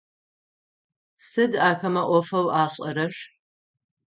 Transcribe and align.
Сыд 1.27 1.51
ахэмэ 1.69 2.03
ӏофэу 2.09 2.47
ашӏэрэр? 2.61 3.13